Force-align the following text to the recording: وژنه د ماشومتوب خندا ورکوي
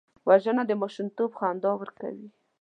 وژنه 0.27 0.63
د 0.67 0.71
ماشومتوب 0.81 1.31
خندا 1.39 1.71
ورکوي 1.77 2.27